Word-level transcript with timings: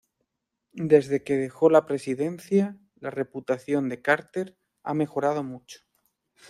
Desde 0.73 1.21
que 1.23 1.37
dejó 1.37 1.69
la 1.69 1.85
presidencia, 1.85 2.75
la 2.95 3.11
reputación 3.11 3.87
de 3.87 4.01
Carter 4.01 4.57
ha 4.81 4.95
mejorado 4.95 5.43
mucho. 5.43 5.81